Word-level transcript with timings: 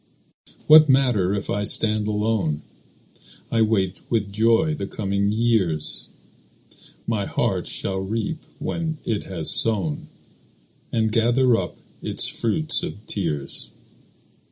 What 0.65 0.89
matter 0.89 1.35
if 1.35 1.47
I 1.51 1.63
stand 1.63 2.07
alone? 2.07 2.63
I 3.51 3.61
wait 3.61 4.01
with 4.09 4.31
joy 4.33 4.73
the 4.73 4.87
coming 4.87 5.31
years; 5.31 6.07
My 7.05 7.25
heart 7.25 7.67
shall 7.67 7.99
reap 7.99 8.39
when 8.57 8.97
it 9.05 9.25
has 9.25 9.51
sown, 9.51 10.07
And 10.91 11.11
gather 11.11 11.55
up 11.55 11.77
its 12.01 12.25
fruit 12.25 12.81
of 12.81 13.05
tears. 13.05 13.69